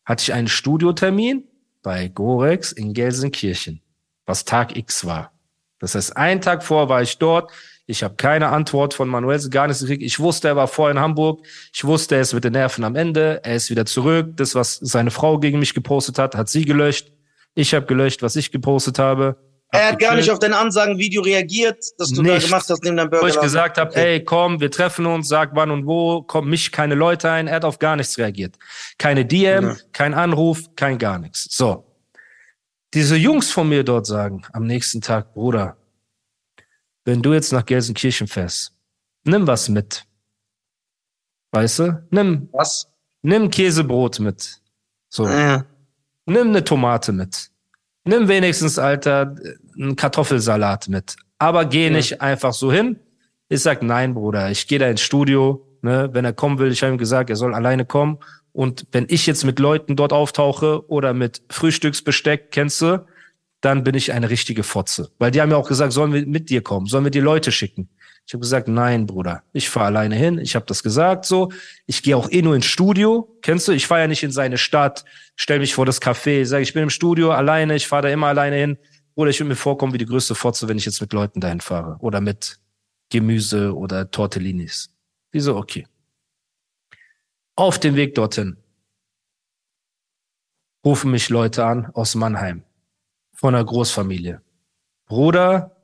hatte 0.04 0.22
ich 0.22 0.32
einen 0.32 0.48
Studiotermin 0.48 1.44
bei 1.82 2.08
Gorex 2.08 2.72
in 2.72 2.94
Gelsenkirchen, 2.94 3.82
was 4.24 4.44
Tag 4.44 4.76
X 4.76 5.04
war. 5.04 5.32
Das 5.78 5.94
heißt, 5.94 6.16
einen 6.16 6.40
Tag 6.40 6.62
vor 6.62 6.88
war 6.88 7.02
ich 7.02 7.18
dort. 7.18 7.52
Ich 7.86 8.02
habe 8.02 8.16
keine 8.16 8.48
Antwort 8.48 8.94
von 8.94 9.08
Manuel, 9.08 9.48
gar 9.48 9.68
nichts 9.68 9.82
gekriegt. 9.82 10.02
Ich 10.02 10.18
wusste, 10.18 10.48
er 10.48 10.56
war 10.56 10.66
vorher 10.66 10.96
in 10.96 11.00
Hamburg. 11.00 11.46
Ich 11.72 11.84
wusste, 11.84 12.16
er 12.16 12.20
ist 12.22 12.34
mit 12.34 12.42
den 12.42 12.52
Nerven 12.52 12.82
am 12.82 12.96
Ende. 12.96 13.40
Er 13.44 13.54
ist 13.54 13.70
wieder 13.70 13.86
zurück. 13.86 14.30
Das, 14.36 14.56
was 14.56 14.78
seine 14.82 15.12
Frau 15.12 15.38
gegen 15.38 15.60
mich 15.60 15.72
gepostet 15.72 16.18
hat, 16.18 16.34
hat 16.34 16.48
sie 16.48 16.64
gelöscht. 16.64 17.12
Ich 17.54 17.74
habe 17.74 17.86
gelöscht, 17.86 18.22
was 18.22 18.34
ich 18.34 18.50
gepostet 18.50 18.98
habe. 18.98 19.36
Er 19.72 19.88
hat 19.88 19.98
gar 19.98 20.14
nicht 20.14 20.30
auf 20.30 20.38
dein 20.38 20.52
Ansagen-Video 20.52 21.22
reagiert, 21.22 21.84
das 21.98 22.10
du 22.10 22.22
Nichts. 22.22 22.44
da 22.44 22.46
gemacht 22.46 22.66
hast 22.68 22.84
neben 22.84 22.96
deinem 22.96 23.10
Burger. 23.10 23.24
Wo 23.24 23.28
ich 23.28 23.40
gesagt 23.40 23.78
habe, 23.78 23.90
okay. 23.90 24.14
ey, 24.14 24.24
komm, 24.24 24.60
wir 24.60 24.70
treffen 24.70 25.06
uns, 25.06 25.28
sag 25.28 25.50
wann 25.54 25.70
und 25.70 25.86
wo, 25.86 26.22
kommt 26.22 26.48
mich 26.48 26.70
keine 26.72 26.94
Leute 26.94 27.30
ein. 27.30 27.46
Er 27.46 27.56
hat 27.56 27.64
auf 27.64 27.78
gar 27.78 27.96
nichts 27.96 28.16
reagiert. 28.16 28.56
Keine 28.98 29.24
DM, 29.24 29.64
ja. 29.64 29.76
kein 29.92 30.14
Anruf, 30.14 30.62
kein 30.76 30.98
gar 30.98 31.18
nichts. 31.18 31.48
So. 31.50 31.84
Diese 32.94 33.16
Jungs 33.16 33.50
von 33.50 33.68
mir 33.68 33.84
dort 33.84 34.06
sagen 34.06 34.42
am 34.52 34.64
nächsten 34.64 35.00
Tag, 35.00 35.34
Bruder, 35.34 35.76
wenn 37.06 37.22
du 37.22 37.32
jetzt 37.32 37.52
nach 37.52 37.64
Gelsenkirchen 37.64 38.26
fährst, 38.26 38.72
nimm 39.24 39.46
was 39.46 39.68
mit. 39.68 40.04
Weißt 41.52 41.78
du? 41.78 42.06
Nimm. 42.10 42.48
Was? 42.52 42.88
Nimm 43.22 43.50
Käsebrot 43.50 44.20
mit. 44.20 44.60
So. 45.08 45.26
Ja. 45.26 45.64
Nimm 46.26 46.48
eine 46.48 46.64
Tomate 46.64 47.12
mit. 47.12 47.50
Nimm 48.04 48.28
wenigstens, 48.28 48.78
Alter, 48.78 49.36
einen 49.76 49.96
Kartoffelsalat 49.96 50.88
mit. 50.88 51.16
Aber 51.38 51.64
geh 51.64 51.84
ja. 51.84 51.90
nicht 51.90 52.20
einfach 52.20 52.52
so 52.52 52.72
hin. 52.72 52.98
Ich 53.48 53.62
sag, 53.62 53.82
nein, 53.82 54.14
Bruder, 54.14 54.50
ich 54.50 54.66
gehe 54.66 54.80
da 54.80 54.88
ins 54.88 55.00
Studio. 55.00 55.66
Ne? 55.82 56.10
Wenn 56.12 56.24
er 56.24 56.32
kommen 56.32 56.58
will, 56.58 56.72
ich 56.72 56.82
habe 56.82 56.92
ihm 56.92 56.98
gesagt, 56.98 57.30
er 57.30 57.36
soll 57.36 57.54
alleine 57.54 57.84
kommen 57.84 58.18
Und 58.52 58.86
wenn 58.90 59.06
ich 59.08 59.26
jetzt 59.26 59.44
mit 59.44 59.60
Leuten 59.60 59.94
dort 59.94 60.12
auftauche 60.12 60.88
oder 60.88 61.14
mit 61.14 61.42
Frühstücksbesteck, 61.50 62.50
kennst 62.50 62.80
du, 62.80 63.06
dann 63.66 63.82
bin 63.82 63.96
ich 63.96 64.12
eine 64.12 64.30
richtige 64.30 64.62
Fotze. 64.62 65.10
Weil 65.18 65.32
die 65.32 65.40
haben 65.42 65.50
ja 65.50 65.56
auch 65.56 65.66
gesagt, 65.66 65.92
sollen 65.92 66.12
wir 66.12 66.24
mit 66.24 66.50
dir 66.50 66.62
kommen, 66.62 66.86
sollen 66.86 67.02
wir 67.02 67.10
die 67.10 67.18
Leute 67.18 67.50
schicken. 67.50 67.88
Ich 68.24 68.32
habe 68.32 68.40
gesagt, 68.40 68.68
nein, 68.68 69.06
Bruder, 69.06 69.42
ich 69.52 69.68
fahre 69.68 69.86
alleine 69.86 70.14
hin. 70.14 70.38
Ich 70.38 70.54
habe 70.54 70.66
das 70.66 70.84
gesagt 70.84 71.24
so. 71.24 71.50
Ich 71.86 72.04
gehe 72.04 72.16
auch 72.16 72.30
eh 72.30 72.42
nur 72.42 72.54
ins 72.54 72.66
Studio. 72.66 73.36
Kennst 73.42 73.66
du? 73.66 73.72
Ich 73.72 73.88
fahre 73.88 74.02
ja 74.02 74.06
nicht 74.06 74.22
in 74.22 74.30
seine 74.30 74.56
Stadt, 74.56 75.04
stell 75.34 75.58
mich 75.58 75.74
vor 75.74 75.84
das 75.84 76.00
Café, 76.00 76.44
sage, 76.44 76.62
ich 76.62 76.74
bin 76.74 76.84
im 76.84 76.90
Studio 76.90 77.32
alleine, 77.32 77.74
ich 77.74 77.88
fahre 77.88 78.02
da 78.02 78.08
immer 78.08 78.28
alleine 78.28 78.56
hin. 78.56 78.78
Oder 79.16 79.30
ich 79.30 79.40
würde 79.40 79.48
mir 79.48 79.56
vorkommen 79.56 79.92
wie 79.92 79.98
die 79.98 80.06
größte 80.06 80.36
Fotze, 80.36 80.68
wenn 80.68 80.78
ich 80.78 80.84
jetzt 80.84 81.00
mit 81.00 81.12
Leuten 81.12 81.40
dahin 81.40 81.60
fahre. 81.60 81.96
Oder 81.98 82.20
mit 82.20 82.60
Gemüse 83.10 83.74
oder 83.74 84.10
Tortellinis. 84.12 84.90
Wieso? 85.32 85.56
Okay. 85.56 85.88
Auf 87.56 87.80
dem 87.80 87.96
Weg 87.96 88.14
dorthin 88.14 88.58
rufen 90.84 91.10
mich 91.10 91.30
Leute 91.30 91.64
an 91.64 91.86
aus 91.94 92.14
Mannheim 92.14 92.65
von 93.36 93.54
einer 93.54 93.64
Großfamilie. 93.64 94.40
Bruder, 95.06 95.76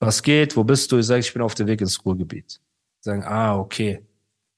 was 0.00 0.22
geht, 0.22 0.56
wo 0.56 0.64
bist 0.64 0.90
du? 0.90 0.98
Ich 0.98 1.06
sage, 1.06 1.20
ich 1.20 1.32
bin 1.32 1.42
auf 1.42 1.54
dem 1.54 1.68
Weg 1.68 1.80
ins 1.80 2.04
Ruhrgebiet. 2.04 2.60
Sagen, 3.00 3.22
ah, 3.24 3.56
okay. 3.56 4.04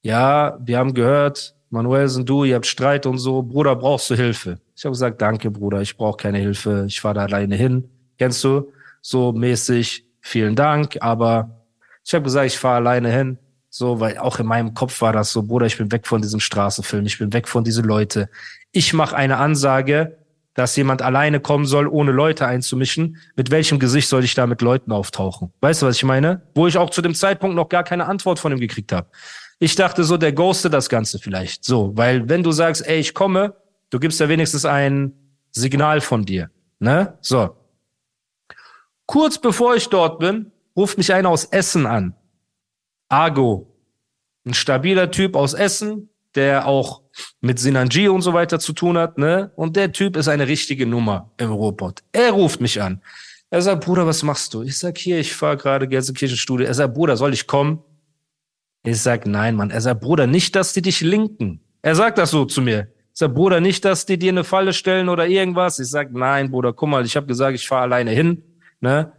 Ja, 0.01 0.57
wir 0.59 0.79
haben 0.79 0.93
gehört, 0.93 1.55
Manuel 1.69 2.07
sind 2.07 2.27
du, 2.27 2.43
ihr 2.43 2.55
habt 2.55 2.65
Streit 2.65 3.05
und 3.05 3.17
so. 3.17 3.43
Bruder, 3.43 3.75
brauchst 3.75 4.09
du 4.09 4.15
Hilfe? 4.15 4.59
Ich 4.75 4.85
habe 4.85 4.93
gesagt, 4.93 5.21
danke, 5.21 5.51
Bruder, 5.51 5.81
ich 5.81 5.97
brauche 5.97 6.17
keine 6.17 6.39
Hilfe. 6.39 6.85
Ich 6.87 7.01
fahre 7.01 7.15
da 7.15 7.21
alleine 7.23 7.55
hin. 7.55 7.89
Kennst 8.17 8.43
du? 8.43 8.71
So 9.01 9.33
mäßig, 9.33 10.05
vielen 10.21 10.55
Dank. 10.55 10.97
Aber 11.01 11.63
ich 12.03 12.13
habe 12.13 12.23
gesagt, 12.23 12.47
ich 12.47 12.57
fahre 12.57 12.77
alleine 12.77 13.11
hin. 13.11 13.37
So, 13.69 13.99
weil 13.99 14.17
auch 14.17 14.39
in 14.39 14.45
meinem 14.45 14.73
Kopf 14.73 15.01
war 15.01 15.11
das 15.11 15.31
so, 15.31 15.43
Bruder, 15.43 15.65
ich 15.65 15.77
bin 15.77 15.91
weg 15.91 16.07
von 16.07 16.21
diesem 16.21 16.39
Straßenfilm, 16.39 17.05
ich 17.05 17.19
bin 17.19 17.33
weg 17.33 17.47
von 17.47 17.65
diesen 17.65 17.83
Leute. 17.83 18.29
Ich 18.71 18.93
mache 18.93 19.15
eine 19.15 19.37
Ansage, 19.37 20.17
dass 20.55 20.75
jemand 20.75 21.01
alleine 21.01 21.39
kommen 21.39 21.65
soll, 21.65 21.87
ohne 21.87 22.11
Leute 22.11 22.47
einzumischen, 22.47 23.17
mit 23.35 23.51
welchem 23.51 23.77
Gesicht 23.77 24.09
soll 24.09 24.23
ich 24.23 24.33
da 24.33 24.47
mit 24.47 24.61
Leuten 24.61 24.91
auftauchen? 24.91 25.53
Weißt 25.61 25.81
du, 25.81 25.85
was 25.85 25.97
ich 25.97 26.03
meine? 26.03 26.41
Wo 26.55 26.65
ich 26.65 26.77
auch 26.77 26.89
zu 26.89 27.01
dem 27.01 27.13
Zeitpunkt 27.13 27.55
noch 27.55 27.69
gar 27.69 27.83
keine 27.83 28.07
Antwort 28.07 28.39
von 28.39 28.51
ihm 28.51 28.59
gekriegt 28.59 28.91
habe. 28.91 29.07
Ich 29.59 29.75
dachte 29.75 30.03
so, 30.03 30.17
der 30.17 30.33
ghostet 30.33 30.73
das 30.73 30.89
Ganze 30.89 31.19
vielleicht. 31.19 31.63
So, 31.63 31.95
weil 31.95 32.27
wenn 32.29 32.41
du 32.41 32.51
sagst, 32.51 32.87
ey, 32.87 32.99
ich 32.99 33.13
komme, 33.13 33.55
du 33.89 33.99
gibst 33.99 34.19
ja 34.19 34.29
wenigstens 34.29 34.65
ein 34.65 35.13
Signal 35.51 36.01
von 36.01 36.25
dir. 36.25 36.49
Ne? 36.79 37.17
So. 37.21 37.55
Kurz 39.05 39.39
bevor 39.39 39.75
ich 39.75 39.89
dort 39.89 40.19
bin, 40.19 40.51
ruft 40.75 40.97
mich 40.97 41.13
einer 41.13 41.29
aus 41.29 41.45
Essen 41.45 41.85
an. 41.85 42.15
Argo. 43.09 43.71
Ein 44.45 44.53
stabiler 44.53 45.11
Typ 45.11 45.35
aus 45.35 45.53
Essen, 45.53 46.09
der 46.35 46.67
auch 46.67 47.01
mit 47.41 47.59
Sinanji 47.59 48.09
und 48.09 48.21
so 48.21 48.33
weiter 48.33 48.59
zu 48.59 48.73
tun 48.73 48.97
hat, 48.97 49.17
ne? 49.17 49.51
Und 49.55 49.75
der 49.75 49.91
Typ 49.91 50.15
ist 50.17 50.27
eine 50.27 50.47
richtige 50.47 50.85
Nummer 50.85 51.31
im 51.37 51.51
Robot. 51.51 52.03
Er 52.11 52.31
ruft 52.31 52.61
mich 52.61 52.81
an. 52.81 53.01
Er 53.49 53.61
sagt, 53.61 53.85
Bruder, 53.85 54.05
was 54.05 54.23
machst 54.23 54.53
du? 54.53 54.63
Ich 54.63 54.77
sag, 54.77 54.97
hier, 54.97 55.19
ich 55.19 55.33
fahre 55.33 55.57
gerade 55.57 55.87
Gelsenkirchenstudio. 55.87 56.65
Er 56.65 56.73
sagt, 56.73 56.93
Bruder, 56.93 57.15
soll 57.15 57.33
ich 57.33 57.47
kommen? 57.47 57.81
Ich 58.83 59.01
sag, 59.01 59.25
nein, 59.25 59.55
Mann. 59.55 59.71
Er 59.71 59.81
sagt, 59.81 60.01
Bruder, 60.01 60.27
nicht, 60.27 60.55
dass 60.55 60.73
die 60.73 60.81
dich 60.81 61.01
linken. 61.01 61.61
Er 61.81 61.95
sagt 61.95 62.17
das 62.17 62.31
so 62.31 62.45
zu 62.45 62.61
mir. 62.61 62.87
Ich 63.13 63.19
sag, 63.19 63.33
Bruder, 63.33 63.61
nicht, 63.61 63.85
dass 63.85 64.05
die 64.05 64.17
dir 64.17 64.31
eine 64.31 64.43
Falle 64.43 64.73
stellen 64.73 65.07
oder 65.07 65.27
irgendwas. 65.27 65.79
Ich 65.79 65.87
sag, 65.87 66.11
nein, 66.11 66.51
Bruder, 66.51 66.73
guck 66.73 66.89
mal, 66.89 67.05
ich 67.05 67.15
habe 67.15 67.27
gesagt, 67.27 67.55
ich 67.55 67.67
fahre 67.67 67.83
alleine 67.83 68.11
hin, 68.11 68.43
ne? 68.81 69.13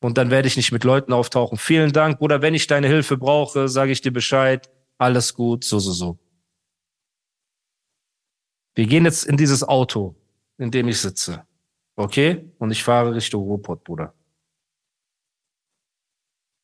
Und 0.00 0.18
dann 0.18 0.30
werde 0.30 0.48
ich 0.48 0.56
nicht 0.56 0.72
mit 0.72 0.84
Leuten 0.84 1.12
auftauchen. 1.12 1.58
Vielen 1.58 1.92
Dank, 1.92 2.18
Bruder. 2.18 2.42
Wenn 2.42 2.54
ich 2.54 2.66
deine 2.66 2.88
Hilfe 2.88 3.16
brauche, 3.16 3.68
sage 3.68 3.92
ich 3.92 4.00
dir 4.00 4.12
Bescheid. 4.12 4.68
Alles 4.98 5.34
gut, 5.34 5.64
so, 5.64 5.78
so, 5.78 5.92
so. 5.92 6.18
Wir 8.74 8.86
gehen 8.86 9.04
jetzt 9.04 9.24
in 9.24 9.36
dieses 9.36 9.62
Auto, 9.62 10.14
in 10.58 10.70
dem 10.70 10.88
ich 10.88 11.00
sitze. 11.00 11.44
Okay? 11.96 12.50
Und 12.58 12.70
ich 12.70 12.82
fahre 12.82 13.14
Richtung 13.14 13.42
Ruhrpott, 13.42 13.84
Bruder. 13.84 14.14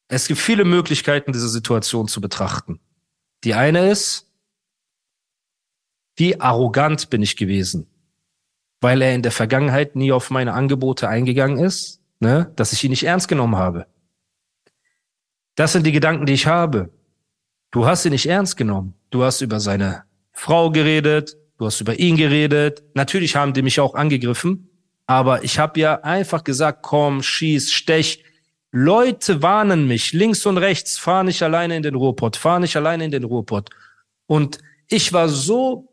Es 0.08 0.26
gibt 0.26 0.40
viele 0.40 0.64
Möglichkeiten, 0.64 1.32
diese 1.32 1.50
Situation 1.50 2.08
zu 2.08 2.20
betrachten. 2.20 2.80
Die 3.44 3.54
eine 3.54 3.90
ist, 3.90 4.26
wie 6.16 6.40
arrogant 6.40 7.10
bin 7.10 7.22
ich 7.22 7.36
gewesen, 7.36 7.86
weil 8.80 9.02
er 9.02 9.14
in 9.14 9.22
der 9.22 9.32
Vergangenheit 9.32 9.94
nie 9.94 10.10
auf 10.10 10.30
meine 10.30 10.54
Angebote 10.54 11.08
eingegangen 11.08 11.58
ist, 11.58 12.00
ne, 12.20 12.50
dass 12.56 12.72
ich 12.72 12.82
ihn 12.82 12.90
nicht 12.90 13.04
ernst 13.04 13.28
genommen 13.28 13.56
habe. 13.56 13.86
Das 15.54 15.72
sind 15.72 15.86
die 15.86 15.92
Gedanken, 15.92 16.24
die 16.24 16.32
ich 16.32 16.46
habe. 16.46 16.90
Du 17.70 17.86
hast 17.86 18.04
ihn 18.04 18.12
nicht 18.12 18.26
ernst 18.26 18.56
genommen. 18.56 18.94
Du 19.10 19.24
hast 19.24 19.42
über 19.42 19.60
seine 19.60 20.04
Frau 20.32 20.70
geredet, 20.70 21.36
du 21.58 21.66
hast 21.66 21.80
über 21.80 21.98
ihn 21.98 22.16
geredet. 22.16 22.82
Natürlich 22.94 23.36
haben 23.36 23.52
die 23.52 23.62
mich 23.62 23.80
auch 23.80 23.94
angegriffen, 23.94 24.70
aber 25.06 25.44
ich 25.44 25.58
habe 25.58 25.78
ja 25.80 25.96
einfach 25.96 26.44
gesagt, 26.44 26.82
komm, 26.82 27.22
schieß, 27.22 27.72
stech. 27.72 28.24
Leute 28.70 29.42
warnen 29.42 29.86
mich 29.86 30.12
links 30.12 30.44
und 30.46 30.58
rechts, 30.58 30.98
fahr 30.98 31.24
nicht 31.24 31.42
alleine 31.42 31.76
in 31.76 31.82
den 31.82 31.94
Ruhrpott, 31.94 32.36
fahr 32.36 32.60
nicht 32.60 32.76
alleine 32.76 33.04
in 33.04 33.10
den 33.10 33.24
Ruhrpott. 33.24 33.70
Und 34.26 34.58
ich 34.88 35.12
war 35.12 35.28
so 35.28 35.88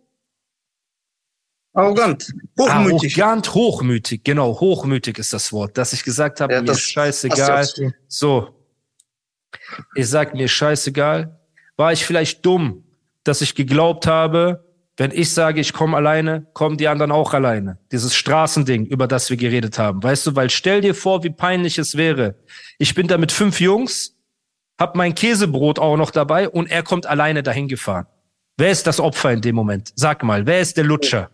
Arrogant, 1.74 2.34
hochmütig. 2.58 3.22
Arrogant, 3.22 3.54
hochmütig, 3.54 4.24
genau, 4.24 4.60
hochmütig 4.60 5.18
ist 5.20 5.34
das 5.34 5.52
Wort, 5.52 5.78
dass 5.78 5.92
ich 5.92 6.04
gesagt 6.04 6.40
habe, 6.40 6.54
ja, 6.54 6.62
mir 6.62 6.72
ist 6.72 6.90
scheißegal. 6.90 7.68
So, 8.08 8.56
ich 9.96 10.08
sag 10.08 10.34
mir 10.34 10.48
scheißegal. 10.48 11.38
War 11.76 11.92
ich 11.92 12.06
vielleicht 12.06 12.46
dumm, 12.46 12.86
dass 13.26 13.42
ich 13.42 13.56
geglaubt 13.56 14.08
habe, 14.08 14.65
wenn 14.98 15.12
ich 15.12 15.34
sage, 15.34 15.60
ich 15.60 15.74
komme 15.74 15.98
alleine, 15.98 16.48
kommen 16.54 16.78
die 16.78 16.88
anderen 16.88 17.12
auch 17.12 17.34
alleine. 17.34 17.78
Dieses 17.92 18.16
Straßending, 18.16 18.86
über 18.86 19.08
das 19.08 19.30
wir 19.30 19.38
geredet 19.38 19.78
haben. 19.78 20.02
Weißt 20.02 20.25
du, 20.28 20.36
weil 20.36 20.50
stell 20.50 20.82
dir 20.82 20.96
vor, 20.96 21.24
wie 21.24 21.30
peinlich 21.30 21.78
es 21.78 21.98
wäre. 21.98 22.36
Ich 22.78 22.96
bin 22.96 23.08
da 23.08 23.18
mit 23.18 23.32
fünf 23.32 23.60
Jungs, 23.60 24.16
hab 24.80 24.96
mein 24.96 25.16
Käsebrot 25.16 25.80
auch 25.80 25.98
noch 25.98 26.12
dabei 26.12 26.50
und 26.50 26.70
er 26.70 26.84
kommt 26.84 27.06
alleine 27.06 27.44
dahin 27.44 27.68
gefahren. 27.68 28.08
Wer 28.58 28.72
ist 28.72 28.88
das 28.88 29.00
Opfer 29.00 29.32
in 29.32 29.42
dem 29.42 29.56
Moment? 29.56 29.92
Sag 29.96 30.24
mal, 30.24 30.46
wer 30.46 30.62
ist 30.62 30.78
der 30.78 30.86
Lutscher? 30.86 31.30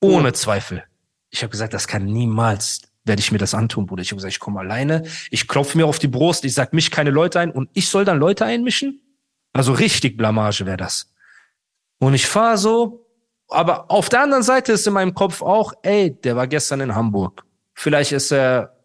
Ohne 0.00 0.32
Zweifel. 0.32 0.84
Ich 1.30 1.42
habe 1.42 1.50
gesagt, 1.50 1.74
das 1.74 1.86
kann 1.86 2.06
niemals 2.06 2.82
werde 3.06 3.20
ich 3.20 3.32
mir 3.32 3.38
das 3.38 3.54
antun, 3.54 3.86
Bruder. 3.86 4.02
Ich 4.02 4.10
habe 4.10 4.16
gesagt, 4.16 4.34
ich 4.34 4.40
komme 4.40 4.60
alleine, 4.60 5.04
ich 5.30 5.46
klopfe 5.48 5.78
mir 5.78 5.86
auf 5.86 5.98
die 5.98 6.08
Brust, 6.08 6.44
ich 6.44 6.54
sag 6.54 6.72
mich 6.72 6.90
keine 6.90 7.10
Leute 7.10 7.40
ein 7.40 7.50
und 7.50 7.70
ich 7.72 7.88
soll 7.88 8.04
dann 8.04 8.18
Leute 8.18 8.44
einmischen? 8.44 9.00
Also 9.52 9.72
richtig 9.72 10.16
Blamage 10.16 10.66
wäre 10.66 10.76
das. 10.76 11.14
Und 11.98 12.14
ich 12.14 12.26
fahre 12.26 12.58
so, 12.58 13.06
aber 13.48 13.90
auf 13.90 14.08
der 14.08 14.22
anderen 14.22 14.42
Seite 14.42 14.72
ist 14.72 14.86
in 14.86 14.92
meinem 14.92 15.14
Kopf 15.14 15.42
auch, 15.42 15.72
ey, 15.82 16.10
der 16.10 16.36
war 16.36 16.46
gestern 16.46 16.80
in 16.80 16.94
Hamburg. 16.94 17.44
Vielleicht 17.74 18.12
ist 18.12 18.32
er 18.32 18.76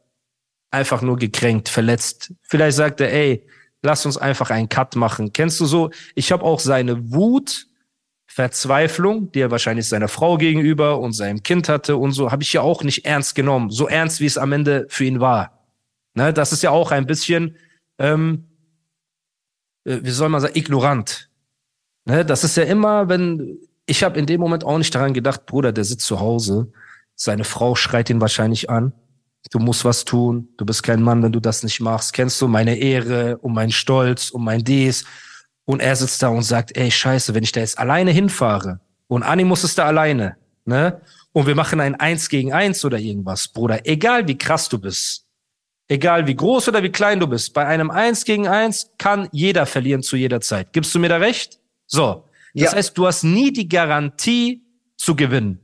einfach 0.70 1.01
nur 1.01 1.18
gekränkt, 1.18 1.70
verletzt. 1.70 2.34
Vielleicht 2.44 2.77
sagt 2.77 3.01
er, 3.01 3.12
ey, 3.12 3.46
lass 3.82 4.06
uns 4.06 4.18
einfach 4.18 4.50
einen 4.50 4.70
Cut 4.70 4.96
machen. 4.96 5.34
Kennst 5.34 5.60
du 5.60 5.65
so? 5.65 5.89
Ich 6.15 6.32
habe 6.32 6.44
auch 6.44 6.60
seine 6.60 7.12
Wut, 7.12 7.68
Verzweiflung, 8.27 9.32
die 9.32 9.41
er 9.41 9.51
wahrscheinlich 9.51 9.89
seiner 9.89 10.08
Frau 10.08 10.38
gegenüber 10.38 11.00
und 11.00 11.12
seinem 11.12 11.44
Kind 11.44 11.68
hatte 11.68 11.98
und 11.98 12.13
so, 12.13 12.32
habe 12.32 12.44
ich 12.44 12.53
ja 12.53 12.62
auch 12.62 12.84
nicht 12.84 13.06
ernst 13.06 13.36
genommen. 13.36 13.72
So 13.72 13.89
ernst, 13.89 14.22
wie 14.22 14.25
es 14.25 14.38
am 14.38 14.53
Ende 14.53 14.86
für 14.89 15.03
ihn 15.03 15.20
war. 15.20 15.65
Ne, 16.13 16.34
das 16.34 16.53
ist 16.53 16.63
ja 16.63 16.72
auch 16.72 16.91
ein 16.91 17.06
bisschen, 17.06 17.58
ähm, 17.98 18.46
äh, 19.86 20.00
wie 20.01 20.12
soll 20.12 20.30
man 20.30 20.41
sagen, 20.41 20.58
ignorant. 20.58 21.30
Ne, 22.05 22.25
das 22.25 22.43
ist 22.43 22.58
ja 22.58 22.63
immer, 22.63 23.10
wenn 23.10 23.60
ich 23.86 24.03
habe 24.03 24.17
in 24.17 24.25
dem 24.25 24.39
Moment 24.41 24.63
auch 24.63 24.77
nicht 24.77 24.93
daran 24.93 25.13
gedacht, 25.13 25.46
Bruder, 25.46 25.72
der 25.72 25.84
sitzt 25.84 26.05
zu 26.05 26.20
Hause, 26.20 26.72
seine 27.15 27.43
Frau 27.43 27.75
schreit 27.75 28.10
ihn 28.10 28.22
wahrscheinlich 28.22 28.70
an. 28.70 28.93
Du 29.51 29.60
musst 29.60 29.86
was 29.86 30.05
tun, 30.05 30.50
du 30.58 30.65
bist 30.65 30.84
kein 30.84 31.01
Mann, 31.01 31.22
wenn 31.24 31.31
du 31.31 31.39
das 31.39 31.63
nicht 31.63 31.79
machst. 31.79 32.13
Kennst 32.13 32.39
du 32.41 32.48
meine 32.48 32.77
Ehre 32.77 33.38
und 33.39 33.53
mein 33.53 33.72
Stolz 33.72 34.29
und 34.29 34.43
mein 34.43 34.63
Dies? 34.63 35.03
Und 35.65 35.81
er 35.81 35.96
sitzt 35.96 36.22
da 36.22 36.29
und 36.29 36.43
sagt, 36.43 36.75
ey, 36.77 36.91
scheiße, 36.91 37.34
wenn 37.34 37.43
ich 37.43 37.51
da 37.51 37.60
jetzt 37.60 37.77
alleine 37.77 38.12
hinfahre 38.12 38.79
und 39.08 39.24
Animus 39.24 39.63
ist 39.63 39.77
da 39.77 39.86
alleine, 39.86 40.38
ne? 40.65 41.01
Und 41.34 41.48
wir 41.48 41.55
machen 41.55 41.79
ein 41.79 41.96
Eins 41.96 42.27
gegen 42.27 42.51
Eins 42.51 42.84
oder 42.84 42.98
irgendwas, 42.98 43.48
Bruder, 43.48 43.79
egal 43.86 44.27
wie 44.27 44.38
krass 44.38 44.67
du 44.67 44.79
bist, 44.79 45.27
egal 45.88 46.27
wie 46.27 46.36
groß 46.36 46.67
oder 46.67 46.84
wie 46.84 46.91
klein 46.91 47.20
du 47.20 47.27
bist, 47.27 47.53
bei 47.53 47.65
einem 47.65 47.89
Eins 47.89 48.25
gegen 48.25 48.48
Eins 48.48 48.91
kann 48.98 49.29
jeder 49.31 49.65
verlieren 49.65 50.03
zu 50.03 50.17
jeder 50.17 50.41
Zeit. 50.41 50.74
Gibst 50.74 50.93
du 50.93 51.00
mir 51.00 51.10
da 51.10 51.17
recht? 51.17 51.61
So. 51.92 52.26
Das 52.54 52.72
ja. 52.72 52.74
heißt, 52.74 52.98
du 52.98 53.06
hast 53.06 53.24
nie 53.24 53.52
die 53.52 53.68
Garantie 53.68 54.64
zu 54.98 55.16
gewinnen. 55.16 55.60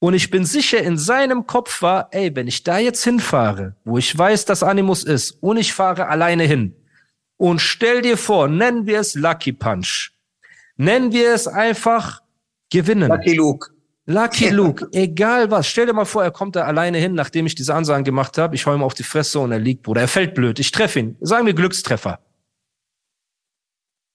Und 0.00 0.14
ich 0.14 0.30
bin 0.30 0.44
sicher, 0.44 0.80
in 0.80 0.96
seinem 0.96 1.46
Kopf 1.46 1.82
war, 1.82 2.08
ey, 2.12 2.34
wenn 2.36 2.46
ich 2.46 2.62
da 2.62 2.78
jetzt 2.78 3.02
hinfahre, 3.02 3.74
wo 3.84 3.98
ich 3.98 4.16
weiß, 4.16 4.44
dass 4.44 4.62
Animus 4.62 5.02
ist, 5.02 5.32
und 5.42 5.56
ich 5.56 5.72
fahre 5.72 6.08
alleine 6.08 6.44
hin, 6.44 6.74
und 7.36 7.60
stell 7.60 8.02
dir 8.02 8.16
vor, 8.16 8.48
nennen 8.48 8.86
wir 8.86 9.00
es 9.00 9.14
Lucky 9.14 9.52
Punch. 9.52 10.12
Nennen 10.76 11.12
wir 11.12 11.34
es 11.34 11.46
einfach 11.46 12.20
gewinnen. 12.70 13.08
Lucky 13.08 13.34
Luke. 13.34 13.70
Lucky 14.06 14.48
Luke, 14.50 14.88
egal 14.92 15.50
was. 15.50 15.68
Stell 15.68 15.86
dir 15.86 15.92
mal 15.92 16.04
vor, 16.04 16.24
er 16.24 16.30
kommt 16.30 16.56
da 16.56 16.64
alleine 16.64 16.98
hin, 16.98 17.14
nachdem 17.14 17.46
ich 17.46 17.54
diese 17.54 17.74
Ansagen 17.74 18.04
gemacht 18.04 18.38
habe. 18.38 18.54
Ich 18.54 18.66
hau 18.66 18.74
ihm 18.74 18.82
auf 18.82 18.94
die 18.94 19.04
Fresse 19.04 19.38
und 19.40 19.52
er 19.52 19.58
liegt, 19.58 19.82
Bruder. 19.82 20.00
Er 20.00 20.08
fällt 20.08 20.34
blöd. 20.34 20.58
Ich 20.58 20.70
treffe 20.72 21.00
ihn. 21.00 21.16
Sagen 21.20 21.46
wir 21.46 21.54
Glückstreffer. 21.54 22.20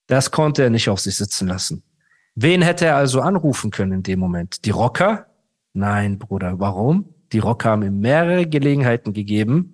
Das 0.06 0.30
konnte 0.30 0.62
er 0.62 0.70
nicht 0.70 0.88
auf 0.88 1.00
sich 1.00 1.16
sitzen 1.16 1.48
lassen. 1.48 1.82
Wen 2.34 2.62
hätte 2.62 2.86
er 2.86 2.96
also 2.96 3.20
anrufen 3.20 3.70
können 3.70 3.92
in 3.92 4.02
dem 4.02 4.18
Moment? 4.18 4.64
Die 4.64 4.70
Rocker? 4.70 5.26
Nein, 5.72 6.18
Bruder. 6.18 6.58
Warum? 6.58 7.14
Die 7.32 7.38
Rocker 7.38 7.70
haben 7.70 7.82
ihm 7.82 8.00
mehrere 8.00 8.46
Gelegenheiten 8.46 9.12
gegeben. 9.12 9.73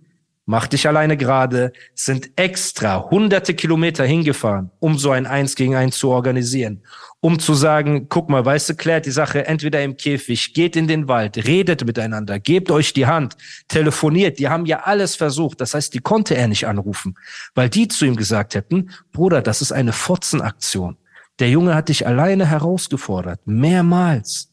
Mach 0.51 0.67
dich 0.67 0.89
alleine 0.89 1.17
gerade, 1.17 1.73
sind 1.95 2.33
extra 2.35 3.09
hunderte 3.09 3.55
Kilometer 3.55 4.05
hingefahren, 4.05 4.73
um 4.81 4.99
so 4.99 5.13
ein 5.13 5.25
Eins 5.29 5.55
gegen 5.55 5.77
Eins 5.77 5.97
zu 5.97 6.11
organisieren. 6.11 6.83
Um 7.21 7.39
zu 7.39 7.55
sagen, 7.55 8.09
guck 8.09 8.29
mal, 8.29 8.45
weißt 8.45 8.71
du, 8.71 8.75
klärt 8.75 9.07
die 9.07 9.13
Sache 9.13 9.47
entweder 9.47 9.81
im 9.85 9.97
Käfig, 9.97 10.53
geht 10.53 10.75
in 10.75 10.89
den 10.89 11.07
Wald, 11.07 11.37
redet 11.47 11.87
miteinander, 11.87 12.41
gebt 12.41 12.73
euch 12.73 12.93
die 12.93 13.07
Hand, 13.07 13.37
telefoniert. 13.69 14.41
Die 14.41 14.49
haben 14.49 14.67
ja 14.67 14.81
alles 14.81 15.15
versucht. 15.15 15.61
Das 15.61 15.75
heißt, 15.75 15.95
die 15.95 16.01
konnte 16.01 16.35
er 16.35 16.49
nicht 16.49 16.67
anrufen, 16.67 17.15
weil 17.55 17.69
die 17.69 17.87
zu 17.87 18.05
ihm 18.05 18.17
gesagt 18.17 18.57
hätten, 18.57 18.91
Bruder, 19.13 19.43
das 19.43 19.63
ist 19.63 19.71
eine 19.71 19.93
Fotzenaktion. 19.93 20.97
Der 21.39 21.49
Junge 21.49 21.77
hat 21.77 21.91
dich 21.91 22.09
alleine 22.09 22.45
herausgefordert, 22.45 23.39
mehrmals. 23.45 24.51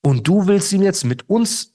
Und 0.00 0.28
du 0.28 0.46
willst 0.46 0.72
ihn 0.72 0.82
jetzt 0.84 1.04
mit 1.04 1.28
uns. 1.28 1.74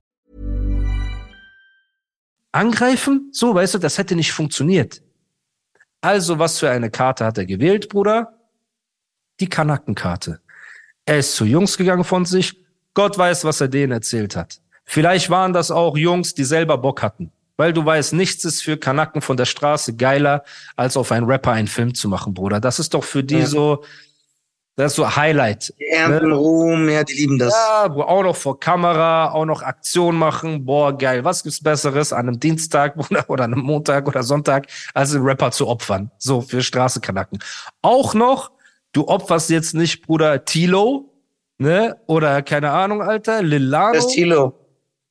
Angreifen? 2.51 3.29
So, 3.31 3.53
weißt 3.53 3.75
du, 3.75 3.77
das 3.77 3.97
hätte 3.97 4.15
nicht 4.15 4.31
funktioniert. 4.31 5.01
Also, 6.01 6.39
was 6.39 6.59
für 6.59 6.69
eine 6.69 6.89
Karte 6.89 7.25
hat 7.25 7.37
er 7.37 7.45
gewählt, 7.45 7.89
Bruder? 7.89 8.33
Die 9.39 9.47
Kanackenkarte. 9.47 10.41
Er 11.05 11.19
ist 11.19 11.35
zu 11.35 11.45
Jungs 11.45 11.77
gegangen 11.77 12.03
von 12.03 12.25
sich. 12.25 12.63
Gott 12.93 13.17
weiß, 13.17 13.45
was 13.45 13.61
er 13.61 13.67
denen 13.67 13.91
erzählt 13.91 14.35
hat. 14.35 14.59
Vielleicht 14.85 15.29
waren 15.29 15.53
das 15.53 15.71
auch 15.71 15.97
Jungs, 15.97 16.33
die 16.33 16.43
selber 16.43 16.77
Bock 16.77 17.01
hatten. 17.01 17.31
Weil 17.57 17.73
du 17.73 17.85
weißt, 17.85 18.13
nichts 18.13 18.43
ist 18.43 18.63
für 18.63 18.77
Kanacken 18.77 19.21
von 19.21 19.37
der 19.37 19.45
Straße 19.45 19.95
geiler, 19.95 20.43
als 20.75 20.97
auf 20.97 21.11
einen 21.11 21.25
Rapper 21.25 21.51
einen 21.51 21.67
Film 21.67 21.93
zu 21.93 22.09
machen, 22.09 22.33
Bruder. 22.33 22.59
Das 22.59 22.79
ist 22.79 22.93
doch 22.93 23.03
für 23.03 23.23
die 23.23 23.39
ja. 23.39 23.45
so, 23.45 23.83
das 24.81 24.93
ist 24.93 24.95
so 24.95 25.15
Highlight. 25.15 25.73
Die 25.79 25.85
ernten 25.85 26.29
ne? 26.29 26.35
Ruhm, 26.35 26.89
ja, 26.89 27.03
die 27.03 27.13
lieben 27.13 27.37
das. 27.37 27.53
Ja, 27.53 27.85
auch 27.85 28.23
noch 28.23 28.35
vor 28.35 28.59
Kamera, 28.59 29.31
auch 29.31 29.45
noch 29.45 29.61
Aktion 29.61 30.15
machen. 30.15 30.65
Boah, 30.65 30.97
geil. 30.97 31.23
Was 31.23 31.43
gibt's 31.43 31.61
Besseres 31.61 32.11
an 32.11 32.27
einem 32.27 32.39
Dienstag 32.39 32.97
oder, 33.09 33.29
oder 33.29 33.43
einem 33.43 33.59
Montag 33.59 34.07
oder 34.07 34.23
Sonntag, 34.23 34.67
als 34.93 35.13
einen 35.13 35.23
Rapper 35.23 35.51
zu 35.51 35.67
opfern? 35.67 36.09
So, 36.17 36.41
für 36.41 36.63
Straßekanacken. 36.63 37.39
Auch 37.83 38.15
noch, 38.15 38.51
du 38.91 39.07
opferst 39.07 39.51
jetzt 39.51 39.75
nicht, 39.75 40.01
Bruder, 40.01 40.45
Tilo, 40.45 41.13
ne? 41.59 41.97
Oder 42.07 42.41
keine 42.41 42.71
Ahnung, 42.71 43.03
Alter, 43.03 43.43
Lilano. 43.43 43.93
Das 43.93 44.05
ist 44.05 44.13
Tilo 44.13 44.57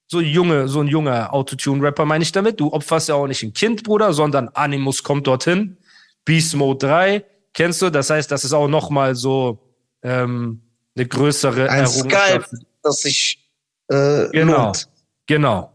so 0.08 0.20
junge, 0.20 0.66
so 0.66 0.80
ein 0.80 0.88
junger 0.88 1.32
Autotune-Rapper 1.32 2.04
meine 2.04 2.24
ich 2.24 2.32
damit. 2.32 2.58
Du 2.58 2.72
opferst 2.72 3.08
ja 3.08 3.14
auch 3.14 3.28
nicht 3.28 3.44
ein 3.44 3.52
Kind, 3.52 3.84
Bruder, 3.84 4.12
sondern 4.12 4.48
Animus 4.48 5.04
kommt 5.04 5.28
dorthin. 5.28 5.76
Beast 6.24 6.56
Mode 6.56 6.84
3, 6.84 7.24
kennst 7.52 7.82
du? 7.82 7.90
Das 7.90 8.10
heißt, 8.10 8.30
das 8.30 8.44
ist 8.44 8.52
auch 8.52 8.68
nochmal 8.68 9.14
so 9.14 9.58
ähm, 10.02 10.62
eine 10.96 11.06
größere 11.06 11.68
ein 11.70 11.86
Skype, 11.86 12.44
das 12.82 13.02
sich 13.02 13.50
äh, 13.88 14.28
genau, 14.30 14.64
lohnt. 14.64 14.88
genau. 15.26 15.72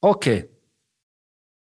Okay. 0.00 0.48